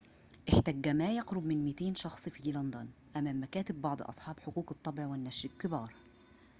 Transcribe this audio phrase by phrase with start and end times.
[0.49, 5.49] احتج ما يقرب من 200 شخص في لندن أمام مكاتب بعض أصحاب حقوق الطبع والنشر
[5.49, 5.95] الكبار